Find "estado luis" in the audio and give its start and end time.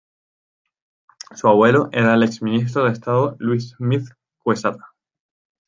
2.93-3.73